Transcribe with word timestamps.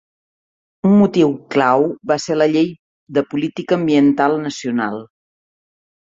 Un 0.91 0.93
motiu 0.99 1.33
clau 1.55 1.83
va 2.11 2.17
ser 2.23 2.37
la 2.41 2.47
Llei 2.53 2.71
de 3.17 3.23
Política 3.33 3.77
Ambiental 3.79 4.39
Nacional. 4.47 4.97